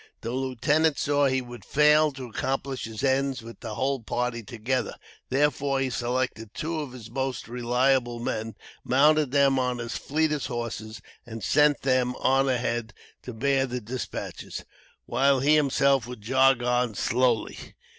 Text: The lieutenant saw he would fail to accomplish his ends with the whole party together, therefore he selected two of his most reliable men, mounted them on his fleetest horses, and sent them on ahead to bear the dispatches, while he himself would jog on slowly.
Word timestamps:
The 0.21 0.31
lieutenant 0.31 0.97
saw 0.97 1.27
he 1.27 1.43
would 1.43 1.63
fail 1.63 2.11
to 2.13 2.25
accomplish 2.25 2.85
his 2.85 3.03
ends 3.03 3.43
with 3.43 3.59
the 3.59 3.75
whole 3.75 3.99
party 4.01 4.41
together, 4.41 4.95
therefore 5.29 5.79
he 5.79 5.91
selected 5.91 6.55
two 6.55 6.79
of 6.79 6.91
his 6.93 7.11
most 7.11 7.47
reliable 7.47 8.19
men, 8.19 8.55
mounted 8.83 9.29
them 9.29 9.59
on 9.59 9.77
his 9.77 9.97
fleetest 9.97 10.47
horses, 10.47 11.03
and 11.23 11.43
sent 11.43 11.81
them 11.83 12.15
on 12.15 12.49
ahead 12.49 12.95
to 13.21 13.31
bear 13.31 13.67
the 13.67 13.79
dispatches, 13.79 14.65
while 15.05 15.39
he 15.39 15.53
himself 15.53 16.07
would 16.07 16.21
jog 16.23 16.63
on 16.63 16.95
slowly. 16.95 17.75